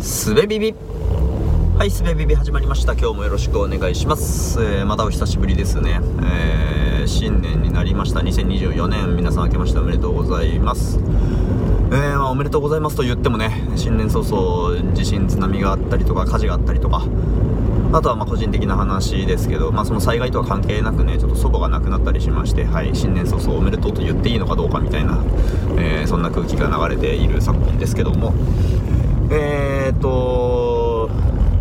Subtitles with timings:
[0.00, 0.74] すべビビ。
[1.76, 2.94] はいすべビビ始まりました。
[2.94, 8.20] 今日もよろしくお願いします、えーまたお久しぶりですね、えー新年になりました。
[8.20, 10.98] 2024年皆さん明けましておめでとうございます。
[10.98, 17.02] えーまあ、おめでとうございますと言ってもね新年早々地震津波があったりとか火事があったりとか
[17.92, 25.22] あとはまあ個人的な話ですけど、まあ、その災害とは関係なくねちょっと祖母が亡くなったりしまして、はい、新年早々おめでとうと言っていいのかどうかみたいな、
[25.78, 28.32] えーそんな空気が流れている昨今ですけども。
[29.30, 31.10] えーと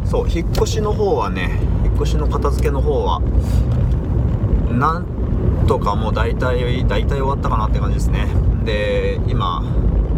[0.06, 3.22] そう引っ越しの方はね引っ越しの片付けの方は
[4.72, 8.28] なんとかもう大体大体終わったかなって感じですね。
[8.66, 9.62] で今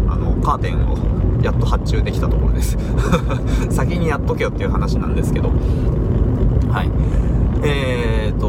[0.07, 0.97] あのカーテンを
[1.43, 2.77] やっと発注できたところです。
[3.69, 5.49] 先にやっとけよっていう話なんですけど。
[6.69, 6.89] はい。
[7.63, 8.47] えーと、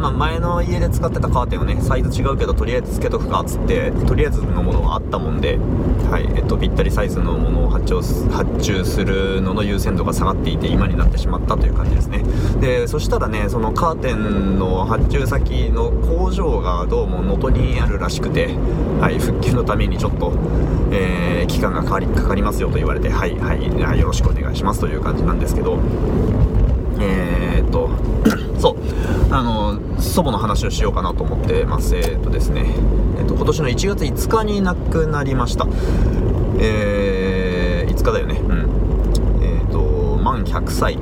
[0.00, 5.58] まあ、前の家で使ってたカーテンをねサイズ違うけどとりあえずつけとくかっつってとりあえずのものがあったもんで、
[6.10, 8.00] はいえっと、ぴったりサイズのものを発注
[8.30, 12.24] 発注するのの優先度が下がっていて今になってしまったという感じですね。
[12.60, 18.56] でそしたらねそのカーテンの発注先の工場がどうも能登にあるらしくて、
[19.00, 20.32] はい、復旧のためにちょっと、
[20.92, 25.78] えー期間がかかりかかりますよと言われてはいはいよろしくお願いしますという感じなんですけど
[27.00, 27.88] えー、っと
[28.60, 28.76] そう。
[29.30, 31.96] あの祖母の話をしようかなと思ってます。
[31.96, 32.74] えー、とですね。
[33.18, 35.66] えーと今年の1月5日に亡くなりました。
[36.58, 38.38] えー、5日だよね。
[38.38, 38.58] うん。
[39.42, 40.98] えー、と満100歳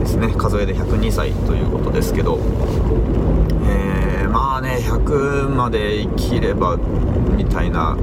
[0.00, 0.28] ですね。
[0.36, 2.38] 数えで102歳ということですけど。
[3.70, 6.78] えー、まあね100まで生きれば
[7.36, 7.96] みたいな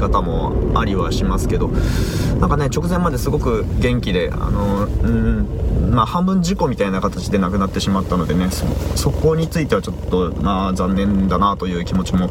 [0.00, 12.30] 方もありはしますけどなんかね直前まですごく元気であのうんまあ半分事故みたいな形で亡くなってしまったのでねそそこについてはちょっとまあ残念だなという気持ちも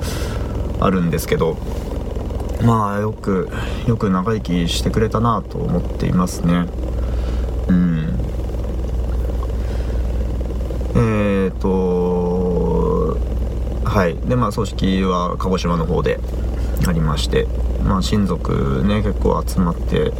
[0.79, 1.57] あるんですけど
[2.63, 3.49] まあよく
[3.87, 6.65] よく長生きしてくれたなと思っていますね。
[7.69, 8.19] うん。
[10.95, 13.17] えーと
[13.85, 14.15] はい。
[14.15, 16.19] でまあ葬式は鹿児島の方で
[16.87, 17.47] ありまして
[17.85, 20.11] まあ親族ね結構集まって。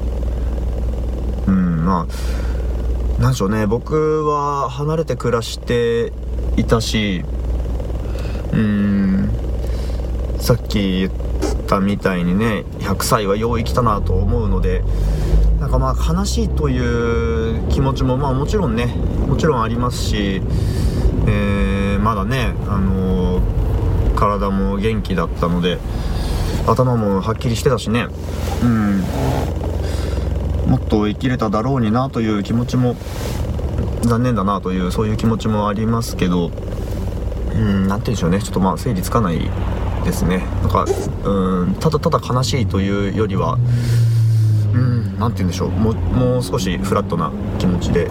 [1.48, 6.14] うんまあなんでしょうね僕は離れて暮らして
[6.58, 7.26] いたし
[8.54, 9.30] うん
[10.40, 11.12] さっき言っ
[11.68, 14.84] たみたいにね100歳はよう生きたなと思うので
[15.60, 18.86] なんかまあ悲しいという気持ちもまあもちろんね
[19.28, 20.42] もちろんありますし、
[21.28, 25.78] えーまだねあのー体も元気だったので
[26.72, 28.08] 頭もはっきりしてたしね。
[28.64, 29.04] うん。
[30.70, 32.96] もっと生きれただろうになという気持ちも
[34.02, 36.52] 残念だなというそういう気持ちもありますけど。
[37.52, 38.42] うんなんて言うんでしょうね。
[38.42, 39.50] ちょっとまあ整理つかない
[40.06, 40.46] ですね。
[40.62, 40.86] なんか
[41.26, 43.58] うんただただ悲しいというよりは
[44.74, 45.70] うんなんて言うんでしょう。
[45.72, 48.10] もうもう少しフラットな気持ちで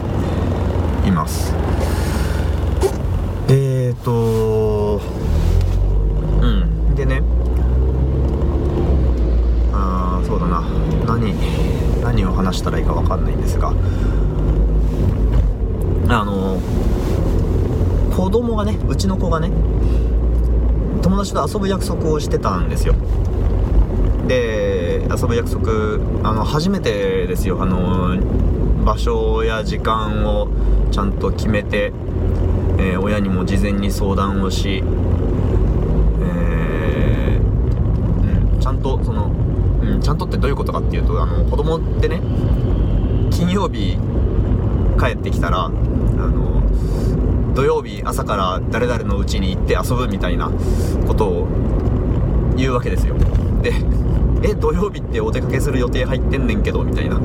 [1.07, 1.55] います。
[3.49, 5.01] えーと
[6.43, 7.23] うんでね
[9.73, 10.63] あーそうだな
[11.07, 11.33] 何
[12.19, 13.69] 何を話したらいいか分かんないんですが
[16.09, 16.59] あの
[18.17, 19.53] 子供がねうちの子がね
[21.03, 22.95] 友達と遊ぶ約束をしてたんですよ。
[24.27, 25.71] で遊ぶ約束
[26.29, 27.63] あの初めてですよ。
[27.63, 28.17] あの
[28.85, 30.49] 場所や時間を
[30.91, 31.93] ちゃんと決めて、
[32.79, 34.83] えー親にも事前に相談をし、
[36.21, 39.31] えーうん、ちゃんとその、
[39.83, 42.21] うん、ちゃんとってどういうことかっていうとあの子供ってね
[43.31, 43.99] 金曜日
[44.99, 46.63] 帰ってきたらあの
[47.55, 50.51] 土曜日朝から誰々の家に行って遊ぶみたいな
[51.07, 51.49] ことを
[52.57, 53.15] 言うわけですよ。
[53.63, 53.73] で
[54.43, 57.21] え土曜日ってお出かけする予定入ってんねんけどみたいな。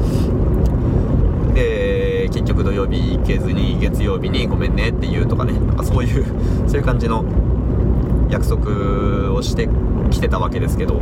[1.53, 5.53] で結局土曜日行けずに月曜日にごめんねっていうとかね。
[5.53, 6.25] なんかそういう
[6.68, 7.24] そういう感じの
[8.30, 9.69] 約束をして
[10.09, 11.00] きてたわけですけど、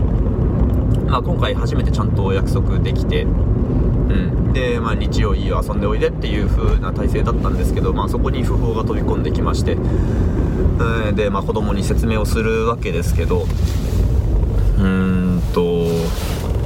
[1.11, 13.41] まあ、今回初めてちゃんと約束できて、うん、で、まあ、日曜いいよ遊んでおいでっていう風な体制だったんですけど、まあ、そこに訃報が飛び込んできまして、うん、で、まあ、子供に説明をするわけですけど。
[13.41, 15.85] うーんと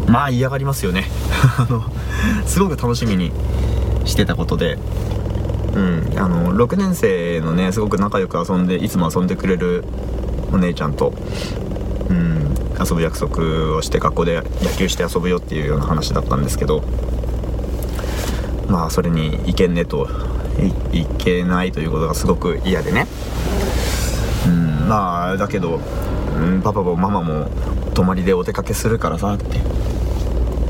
[0.10, 1.06] まあ嫌がりますよね。
[1.58, 1.84] あの
[2.46, 3.32] すごく楽しみに
[4.06, 4.78] してたことで。
[5.76, 6.14] うん。
[6.18, 9.84] あの6年生のねすごく仲良く遊んでいつも遊んでくれる
[10.54, 11.14] お姉ちゃんと。
[12.10, 12.56] うん。
[12.80, 16.84] 遊ぶ約束をして学校で野球して遊ぶよっていうような話だったんですけど
[18.68, 20.08] まあそれに行けんねと
[20.92, 23.08] い行けないということがすごく嫌でね。
[24.48, 25.80] うんまあだけど、
[26.38, 27.50] うん、パパもママも
[27.94, 29.60] 泊まりでお出かけするからさって。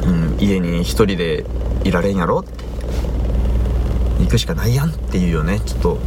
[0.06, 1.46] うん、家に一人で
[1.84, 2.64] いられんやろって。
[4.20, 5.60] 行くしかないやんっていうよね。
[5.60, 6.00] ちょっと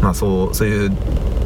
[0.00, 0.96] まあそうそういう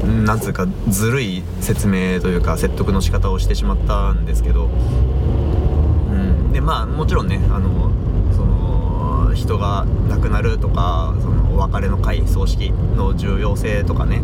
[0.06, 7.90] なんつうかずるい説明というか説得の仕方をしてしまったんですけど、うん、でまあもちろんねあの
[8.32, 14.22] その人が亡くなるとかそのお別れの会葬式の重要性とかね。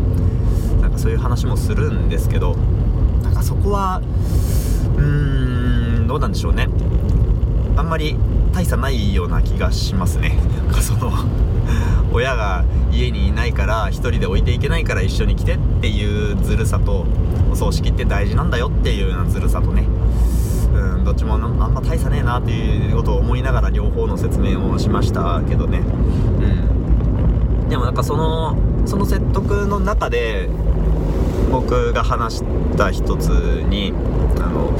[0.81, 2.55] なんかそういう話もするんですけど
[3.23, 4.01] なんかそこは
[4.97, 6.69] うーんどうなんでしょうね。
[7.75, 8.15] あんまり
[8.53, 10.37] 大差ないような気がしますね。
[10.57, 11.11] なんかその
[12.15, 12.63] 親が
[12.93, 17.05] 家にいないから1人で置いていけないから一緒に来てっていうずるさと
[17.51, 19.85] お葬式って大事なんだよっていうようなずるさとね。
[20.73, 25.79] うんどっちもあんま大差ねえなっていうことを思いながら両方の説明をしましたけどね。
[25.79, 27.69] うん。
[27.69, 30.47] でもなんかそのその説得の中で
[31.51, 32.43] 僕が話し
[32.77, 33.93] た一つに
[34.39, 34.73] あの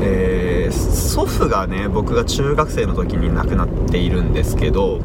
[0.00, 5.00] えー、祖父がね僕が中学生の時に亡くなっているんですけど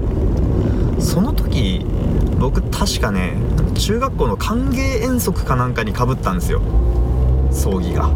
[1.20, 1.86] その時
[2.40, 3.34] 僕確かね
[3.78, 6.62] 中学校の歓迎遠足かなんかにかぶったんですよ。
[7.52, 8.10] 葬儀が。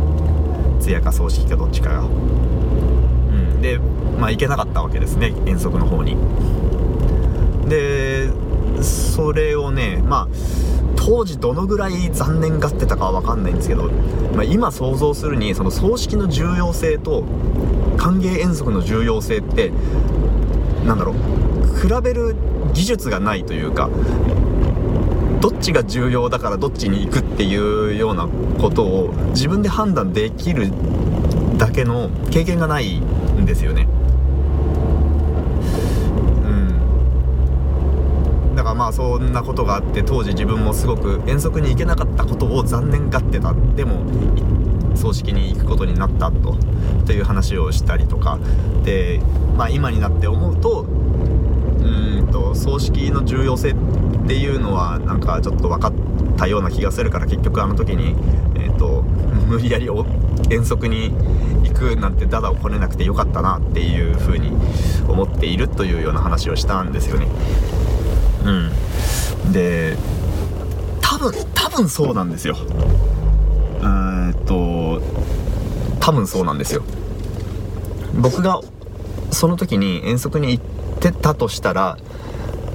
[0.80, 2.00] 通夜か葬式かどっちかが。
[2.00, 3.62] うん。
[3.62, 3.78] で
[4.18, 6.16] まあ行けなかったわけですね遠足の方に。
[7.68, 8.30] で
[8.82, 10.28] それをねまあ
[10.96, 13.92] 当時どのぐらい残念がってたかは分かんないんですけど、
[14.34, 17.26] まあ、今想像するにその葬式の重要性と
[17.98, 19.74] 歓迎遠足の重要性って
[20.86, 21.16] なんだろう
[21.86, 22.38] 比べる
[22.74, 23.90] 技術がないというか
[25.44, 28.30] どっちが重要だからどっちに行くっていうような
[28.60, 30.72] ことを自分で判断できる
[31.58, 33.90] だけの経験がないんですよね。
[36.46, 36.48] う
[38.54, 38.56] ん。
[38.56, 43.54] だからまあそんなことがあって当時自分もすごく遠足に行けなかったことを残念がってた。
[43.76, 44.06] でも
[44.96, 46.56] 葬式に行くことになったと
[47.06, 48.40] という話をしたりとか。
[48.86, 49.20] で、
[49.58, 50.86] まあ、今になって思うと
[52.34, 53.76] と葬式の重要性っ
[54.28, 55.94] ていうのはなんかちょっと分かっ
[56.36, 58.16] たような気がするから結局あの時に、
[58.56, 59.04] えーと、
[59.48, 59.88] 無理やり
[60.50, 61.12] 遠足に
[61.64, 64.52] 行くなんてダダをこねなくてよかったなっていう風に
[65.08, 67.28] 思っているというような話をしたんですよね。
[68.46, 69.96] うん、で
[71.02, 72.58] 多分多分そうなんですよ。
[73.84, 75.02] えっと
[76.00, 76.84] 多分そうなんですよ。
[78.16, 78.60] 僕が
[79.32, 80.64] その時に遠足に行っ
[81.04, 81.98] てたとしたら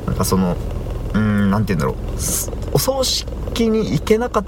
[0.06, 0.56] なんかその
[1.14, 2.16] うん何て言うんだろう。
[2.74, 4.44] お葬式に行けなかっ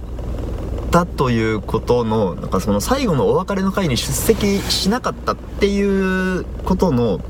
[0.91, 7.21] たということのなんかその最後のお別れの会に出席しなかったっていうことの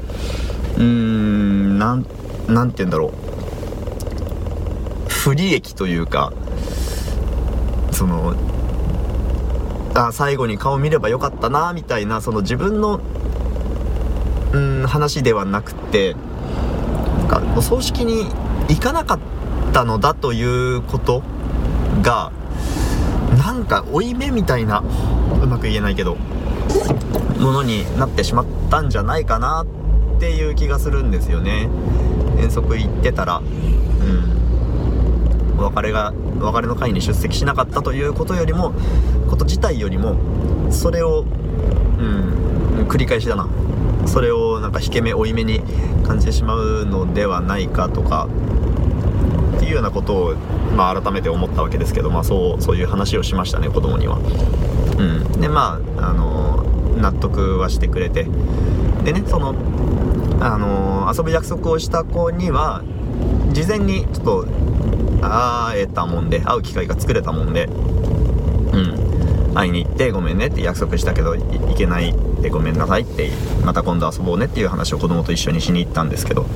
[0.76, 2.08] うん何て
[2.48, 3.12] 言うんだろう。
[5.08, 6.32] 不利益というか
[7.92, 8.34] その
[9.94, 13.00] あ最後に顔見ればよかったなみたいなその自分の
[14.52, 16.16] うん話ではなくて
[17.56, 18.26] お葬式に
[18.68, 19.18] 行かなかっ
[19.72, 21.22] たのだということ
[22.02, 22.32] が
[23.38, 24.82] なんか負い目みたいな
[25.42, 26.16] うまく言えないけど
[27.38, 29.64] ものになってしまったんじゃないかな
[30.16, 31.68] っていう気がするんですよね。
[32.38, 33.38] 遠足行ってたら。
[33.38, 35.56] うん。
[35.58, 38.72] お別れが別れの会に出席しなかったということよりも
[39.28, 40.16] こと自体よりも
[40.70, 41.24] それを
[41.98, 43.48] うん繰り返しだな。
[44.10, 45.60] それをなんか引け目負い目に
[46.04, 48.28] 感じてしまうのではないかとか
[49.56, 50.34] っていうようなことを、
[50.76, 54.18] まあ、改めて思ったわけですけど、まあ、そうそういう話をしましたね子供には。
[54.18, 56.64] うん、でまあ、あの
[56.96, 58.26] 納得はしてくれて。
[59.04, 59.54] でねその、
[60.40, 62.82] あの遊ぶ約束をした子には
[63.52, 64.46] 事前にちょっと
[65.22, 67.64] 会えたもんで会う機会が作れたもんで。
[67.64, 68.99] うん。
[69.54, 73.30] 会いに行ってごめんねって約束したけど行けないでごめんなさいって
[73.64, 76.46] また今度遊ぼうねっていう話を子供と一緒にしに行ったんですけど。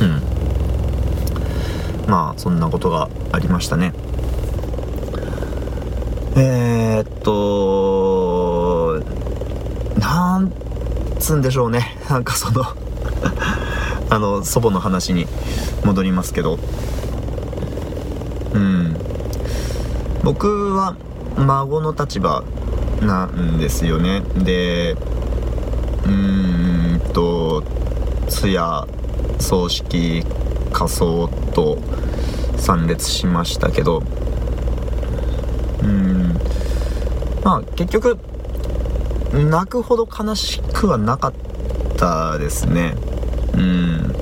[0.00, 0.22] うん。
[2.08, 3.92] まあそんなことがありましたね。
[6.36, 9.02] えー、っと
[9.98, 10.52] なん
[11.18, 11.96] つんでしょうね。
[12.08, 12.64] なんかその
[14.08, 15.26] あの祖母の話に
[15.84, 16.58] 戻りますけど。
[18.54, 18.96] うん。
[20.22, 20.96] 僕は
[21.36, 22.44] 孫の立場
[23.00, 24.22] なんですよね。
[24.36, 27.62] でうーんと
[28.28, 28.86] 通夜
[29.38, 30.24] 葬式
[30.72, 31.78] 仮装と
[32.56, 34.02] 参列しましたけど
[35.82, 36.38] うん。
[37.44, 38.18] まあ結局
[39.32, 41.32] 泣くほど悲しくはなかっ
[41.96, 42.94] たですね。
[43.54, 44.14] うん。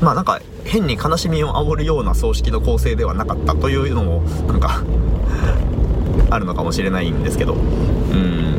[0.00, 4.82] まあなんか変に悲しみを煽るような葬式の構成ではなかったというのもなんか
[6.30, 7.54] あるのかもしれないんですけど。
[7.54, 8.54] うん。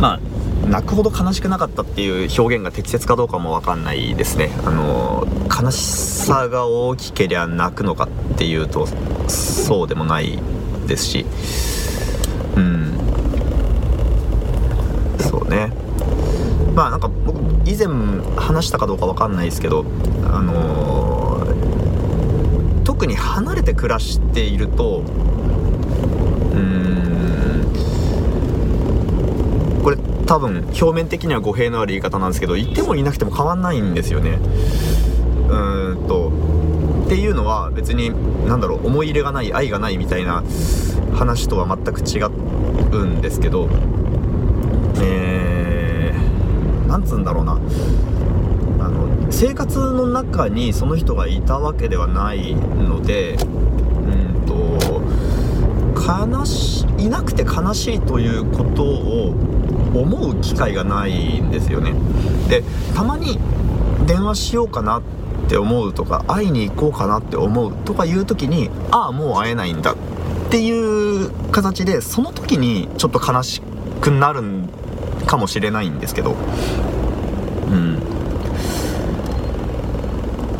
[0.00, 0.20] まあ
[0.68, 4.50] 泣くほど悲しくなかったっていう表現が適切かどうかも分かんないですね。
[4.64, 8.88] あの悲しさが大きけりゃ泣くのかっていうと
[9.28, 10.38] そうでもない
[10.86, 11.26] ですし。
[12.56, 12.92] うん。
[15.18, 15.83] そうね。
[16.74, 17.38] まあなんか僕
[17.68, 17.86] 以前
[18.36, 19.84] 話したかどうか分かんないですけど
[20.24, 25.02] あのー、特に離れて暮らしていると
[26.52, 26.94] うん
[29.82, 34.38] これ多分表面的には語弊のある言い方なんですけどいてもいなくても変わんないんですよね。
[35.48, 36.32] うんと
[37.04, 38.10] っていうのは別に
[38.46, 40.42] 何だろう思い入れがない愛がないみたいな
[41.14, 43.68] 話とは全く違うんですけど
[44.96, 45.33] えー、
[46.94, 47.54] なんつうんだろうな。
[47.54, 55.02] あの生活の中にその人がいたわけではないのでうんと
[56.00, 59.30] 悲しいなくて悲しいということを
[59.92, 61.94] 思う機会がないんですよね。
[62.48, 62.62] で
[62.94, 63.40] たまに
[64.06, 65.02] 電話しようかなっ
[65.48, 69.96] て思うとか会いに行こうかなって思うとかいう時にああもう会えないんだっ
[70.48, 70.70] てい
[71.26, 73.62] う形でその時にちょっと悲し
[74.00, 74.68] くなるん
[75.26, 76.34] かもしれないんですけど。
[77.70, 77.98] うん。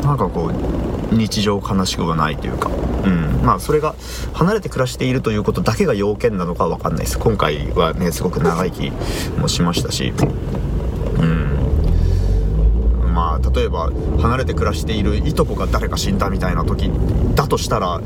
[0.01, 3.95] なんかこう日常悲しくはないというか、うん、まあそれが
[4.33, 7.17] 離れて暮らしているということだけが要件なのかは分かんないです。
[7.17, 8.91] 今回はねすごく長生き
[9.39, 10.13] もしましたし。
[11.19, 13.13] うん。
[13.13, 16.91] まあ例えば離れて暮らしているいとこが誰か死んだみたいな時
[17.33, 17.99] だとしたら、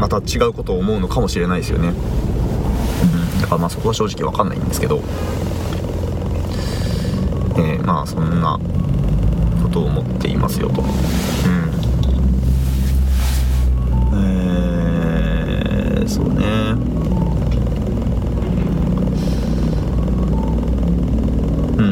[0.00, 1.92] また違うことを思うのかもしれないですよね、う
[3.38, 5.02] ん、だからまあそこは正直分かんないんですけど。
[7.58, 8.58] えー、まあそんな
[9.62, 10.82] ことを思っていますよと。
[10.82, 10.86] うん。
[14.14, 16.44] えー、そうね。
[21.78, 21.82] う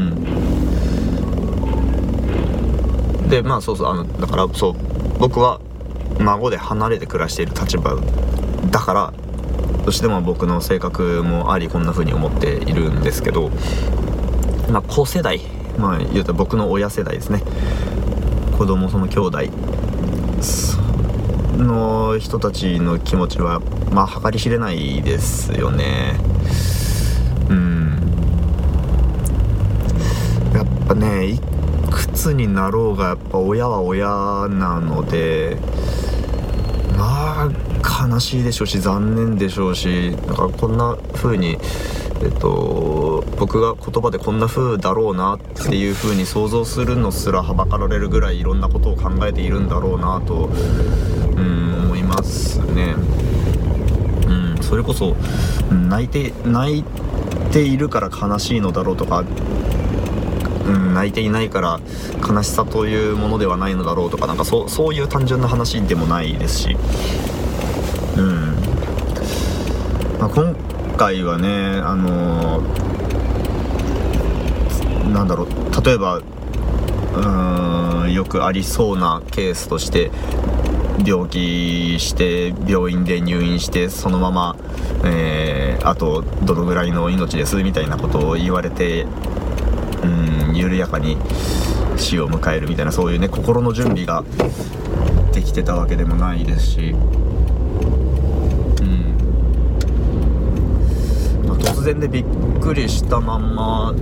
[3.27, 3.29] ん。
[3.29, 4.75] でまあそうそうあのだからそう。
[5.19, 5.61] 僕は
[6.19, 7.97] 孫で離れて暮らしている立場
[8.71, 9.13] だから
[9.85, 13.51] どうしても僕の性格もありこんな風に思っているんですけど
[14.71, 15.41] まあ子世代。
[15.79, 17.43] まあ言うと僕の親世代ですね。
[18.57, 19.39] 子供その兄弟。
[21.57, 23.61] の人たちの気持ちは
[23.93, 26.17] まあ計り知れないですよね。
[27.49, 27.85] うん。
[30.53, 31.39] やっぱねい
[31.91, 34.09] くつになろうがやっぱ親は親
[34.49, 35.57] なので
[36.97, 41.59] まあ悲しいでしょうし残念でしょうしなんかこんな風に
[42.25, 50.49] えっと、僕が言葉でこんな風だろうなっていう風に想像するのすらはばかられるぐらいいろんなことを考えているんだろうなと、
[51.37, 52.95] うん、思いますね。
[54.27, 55.15] うん、それこそ
[55.71, 56.85] 泣いて泣い
[57.53, 59.23] ているから悲しいのだろうとか、
[60.67, 61.81] うん、泣いていないから
[62.27, 66.77] 悲しさというものではないのだろうとかなんかそそういう単純な話でもないですし、
[68.17, 68.55] うん
[70.19, 72.85] まあ、今回はねあのー、
[75.13, 75.49] なんだろう
[75.85, 76.21] 例えば
[77.17, 80.11] うんよくありそうなケースとして
[81.05, 84.57] 病気して病院で入院してそのまま、
[85.05, 89.07] えー、あとどのぐらいの命ですみたいなことを言われて
[90.03, 91.17] うん緩やかに
[91.97, 94.25] 死を迎えるみたいなそういうね心の準備が
[95.33, 96.95] できてたわけでもないですし。
[101.85, 102.25] 然でびっ
[102.61, 103.93] くりしたまんま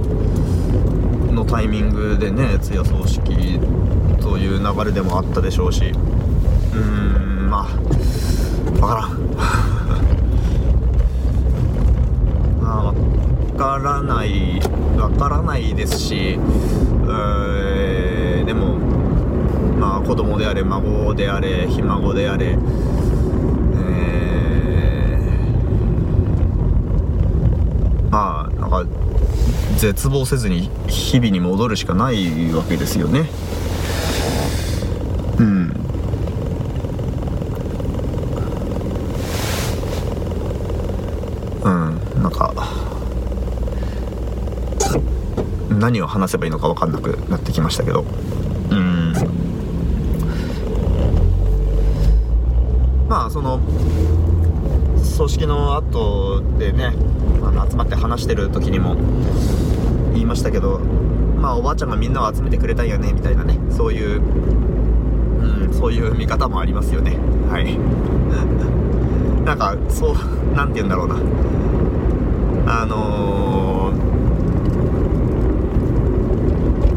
[1.33, 3.59] のタイミングでね通夜葬式
[4.21, 5.87] という流れでもあったでしょうし。
[5.87, 7.65] うーんまあ
[8.71, 9.09] 分からん。
[12.63, 14.61] まあ分からない
[14.97, 16.39] 分からないですし
[17.09, 18.77] えー、でも
[19.79, 22.57] まあ子供であれ孫であれひ孫であれ
[28.13, 28.85] まあなんか
[29.83, 33.29] 絶望せずに日々に戻るしかないわけですよね。
[35.39, 35.73] うん。
[41.65, 42.55] うんなんか
[45.71, 48.05] 何を話せばいいのか分かんなくなってきましたけど。
[48.71, 49.15] うん。
[53.09, 53.59] まあその
[55.03, 56.95] 葬式の後でね
[57.43, 58.95] あの集まって話してる時にも
[60.13, 60.81] 言いましたけど
[61.43, 63.59] まあおばあちゃんがみんなを集めてくれたんよねみたいなね。
[63.71, 67.19] そういう、うん、そういう見方もありますよね。
[67.51, 67.77] はい。
[69.45, 70.15] なんかそう
[70.55, 71.17] 何て言うんだろうな。
[72.65, 73.93] あの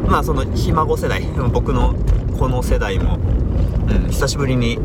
[0.05, 1.95] ー、まあそのひ孫世代僕の
[2.38, 3.17] この世代も、
[3.89, 4.77] うん、久しぶりに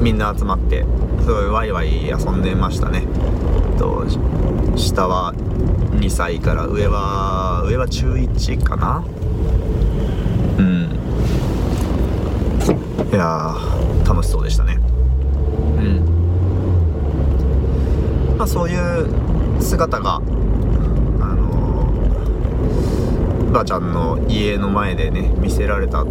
[0.00, 0.86] みんな集まって
[1.22, 3.02] すごいワイワイ遊んでましたね。
[3.78, 4.04] と
[4.76, 5.34] 下は
[5.98, 9.04] 2歳から上は上は中1かな？
[10.58, 10.88] うん。
[13.12, 13.54] いや
[14.06, 14.78] 楽しそうでしたね。
[15.76, 16.02] うん。
[18.38, 19.06] まあそういう
[19.62, 21.92] 姿があの
[23.52, 26.06] ばあちゃんの家の前でね見せられた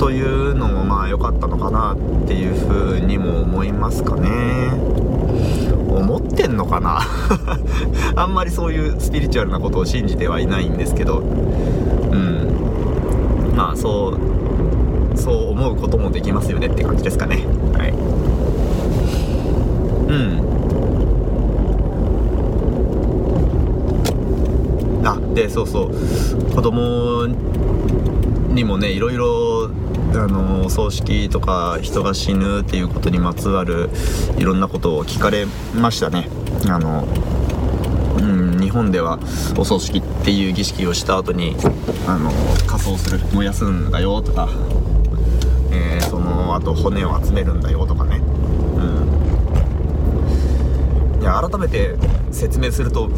[0.00, 1.96] というのもまあ良かったのかなっ
[2.26, 4.28] ていうふうにも思いますかね
[5.88, 7.00] 思ってんのかな？
[8.16, 11.18] あんまりそういうスピリチュアルなことを信じてはいないんですけど。
[11.18, 13.54] うん。
[13.56, 17.44] まあそうそう思うこともできますよねって感じですかね。
[17.76, 17.92] はい。
[20.08, 20.40] うん。
[25.04, 26.54] あでそうそう。
[26.54, 27.26] 子供
[28.54, 29.47] にもねいろいろ
[30.14, 33.90] あの葬式とか人が死ぬっていうことにまつわる
[34.38, 36.28] いろんなことを聞かれましたね。
[36.68, 37.06] あの
[38.18, 39.18] うん日本では
[39.56, 41.56] お葬式っていう儀式をした後に
[42.06, 42.30] あの
[42.66, 44.48] 仮装する燃やすんだよとか、
[45.70, 48.16] えー、その後骨を集めるんだよとかね。
[48.16, 48.20] う
[51.20, 51.20] ん。
[51.20, 51.94] いや改めて
[52.30, 53.08] 説明すると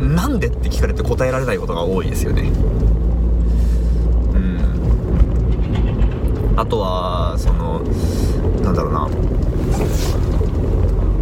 [0.00, 2.50] なんでって聞かれて答えられないことが多いですよね
[4.32, 4.58] うん
[6.56, 7.80] あとはその
[8.62, 9.08] なんだろうな。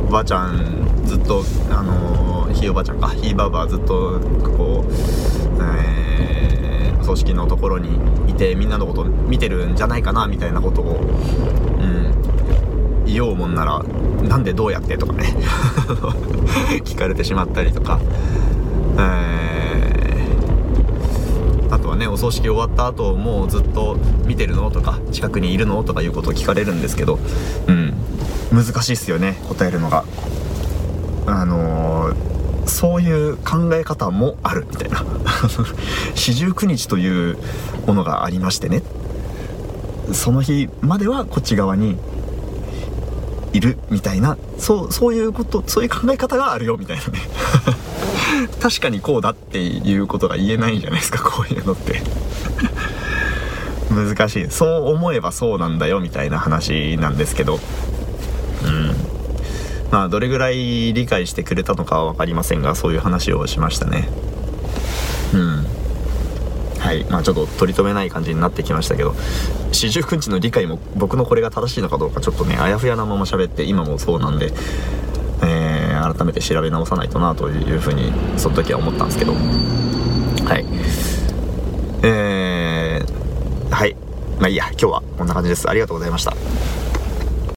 [0.07, 3.09] おばあちゃんずっとあのひいおばあちゃんか。
[3.09, 4.21] ひいばあばずっと
[4.57, 4.93] こう、
[5.62, 7.99] えー、葬式のところに
[8.31, 11.03] いてみんなのこと見てるんじゃないかなみたいなことをう
[11.83, 15.35] ん言おうもんならなんでどうやってとかね。
[16.85, 17.99] 聞かれてしまったりとか。
[18.97, 19.53] えー、
[22.15, 24.71] お葬式終わった後もうずっと見てるの？
[24.71, 25.83] とか近くにいるの？
[25.83, 27.19] とかいうことを聞かれるんですけど
[27.67, 27.93] うん。
[28.53, 30.05] 難しいっすよね答えるのが。
[31.27, 35.05] あのー、そういう考え方もあるみたいな。
[36.15, 37.37] 四十九日という
[37.87, 38.83] ものがありましてね。
[40.13, 41.97] その日まではこっち側に
[43.53, 44.37] いるみたいな。
[44.59, 47.19] そうそういうことそういう考え方があるよみたいなね。
[48.60, 52.02] 確かにこうだっていうことが言えないじゃないですかこういうのって。
[53.91, 54.47] 難しい。
[54.50, 57.60] そう思えばそうなんだよみたいな話なんですけど。
[58.65, 58.95] うん。
[59.91, 64.08] まあどれぐらい理解してくれたのかは分かりませんがそういう話をしましたね。
[65.32, 65.67] うん。
[66.78, 67.04] はい。
[67.04, 69.15] まあちょっと取り留めない感じになってきましたけど。
[69.73, 74.52] 四十九日の理解も僕のこれが正しいのかどうかちょっとねあやふやなまま喋って今もそうなんで、
[76.12, 79.32] 改めて調べ直さないとなというふうにその時は思ったんですけど。
[79.32, 80.64] はい。
[82.02, 83.97] えー、はい。
[84.38, 84.64] まあいいや。
[84.71, 85.69] 今日はこんな感じです。
[85.69, 86.34] ありがとうございました。